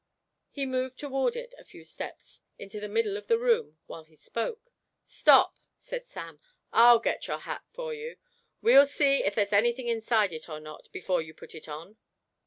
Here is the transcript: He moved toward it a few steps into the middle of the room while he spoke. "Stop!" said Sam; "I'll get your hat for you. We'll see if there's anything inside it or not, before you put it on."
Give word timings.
He 0.49 0.65
moved 0.65 0.97
toward 0.97 1.35
it 1.35 1.53
a 1.59 1.63
few 1.63 1.83
steps 1.83 2.41
into 2.57 2.79
the 2.79 2.87
middle 2.89 3.17
of 3.17 3.27
the 3.27 3.37
room 3.37 3.77
while 3.85 4.03
he 4.03 4.15
spoke. 4.15 4.71
"Stop!" 5.05 5.59
said 5.77 6.07
Sam; 6.07 6.39
"I'll 6.73 6.97
get 6.97 7.27
your 7.27 7.37
hat 7.37 7.61
for 7.71 7.93
you. 7.93 8.17
We'll 8.63 8.87
see 8.87 9.23
if 9.23 9.35
there's 9.35 9.53
anything 9.53 9.87
inside 9.87 10.33
it 10.33 10.49
or 10.49 10.59
not, 10.59 10.89
before 10.91 11.21
you 11.21 11.35
put 11.35 11.53
it 11.53 11.69
on." 11.69 11.97